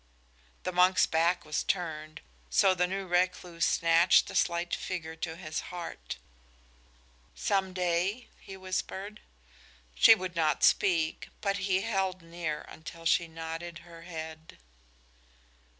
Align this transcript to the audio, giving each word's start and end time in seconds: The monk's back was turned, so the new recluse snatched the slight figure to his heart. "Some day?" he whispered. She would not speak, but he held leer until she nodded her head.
The 0.63 0.71
monk's 0.71 1.05
back 1.05 1.45
was 1.45 1.61
turned, 1.63 2.21
so 2.49 2.73
the 2.73 2.87
new 2.87 3.05
recluse 3.05 3.67
snatched 3.67 4.25
the 4.25 4.33
slight 4.35 4.73
figure 4.73 5.15
to 5.17 5.35
his 5.35 5.59
heart. 5.69 6.17
"Some 7.35 7.71
day?" 7.71 8.27
he 8.39 8.57
whispered. 8.57 9.19
She 9.93 10.15
would 10.15 10.35
not 10.35 10.63
speak, 10.63 11.29
but 11.39 11.57
he 11.69 11.81
held 11.81 12.23
leer 12.23 12.65
until 12.67 13.05
she 13.05 13.27
nodded 13.27 13.81
her 13.85 14.01
head. 14.01 14.57